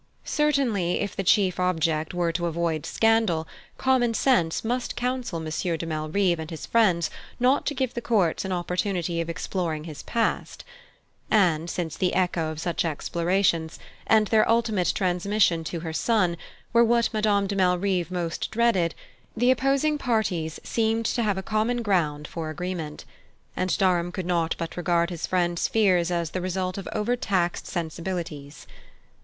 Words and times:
Certainly, 0.25 0.99
if 1.01 1.15
the 1.15 1.21
chief 1.21 1.59
object 1.59 2.11
were 2.11 2.31
to 2.31 2.47
avoid 2.47 2.87
scandal, 2.87 3.47
common 3.77 4.15
sense 4.15 4.63
must 4.63 4.95
counsel 4.95 5.39
Monsieur 5.39 5.77
de 5.77 5.85
Malrive 5.85 6.39
and 6.39 6.49
his 6.49 6.65
friends 6.65 7.11
not 7.39 7.67
to 7.67 7.75
give 7.75 7.93
the 7.93 8.01
courts 8.01 8.43
an 8.43 8.51
opportunity 8.51 9.21
of 9.21 9.29
exploring 9.29 9.83
his 9.83 10.01
past; 10.01 10.63
and 11.29 11.69
since 11.69 11.95
the 11.95 12.15
echo 12.15 12.49
of 12.49 12.59
such 12.59 12.83
explorations, 12.83 13.77
and 14.07 14.25
their 14.29 14.49
ultimate 14.49 14.91
transmission 14.95 15.63
to 15.65 15.81
her 15.81 15.93
son, 15.93 16.35
were 16.73 16.83
what 16.83 17.13
Madame 17.13 17.45
de 17.45 17.55
Malrive 17.55 18.09
most 18.09 18.49
dreaded, 18.49 18.95
the 19.37 19.51
opposing 19.51 19.99
parties 19.99 20.59
seemed 20.63 21.05
to 21.05 21.21
have 21.21 21.37
a 21.37 21.43
common 21.43 21.83
ground 21.83 22.27
for 22.27 22.49
agreement, 22.49 23.05
and 23.55 23.77
Durham 23.77 24.11
could 24.11 24.25
not 24.25 24.55
but 24.57 24.77
regard 24.77 25.11
his 25.11 25.27
friend's 25.27 25.67
fears 25.67 26.09
as 26.09 26.31
the 26.31 26.41
result 26.41 26.79
of 26.79 26.89
over 26.91 27.15
taxed 27.15 27.67
sensibilities. 27.67 28.65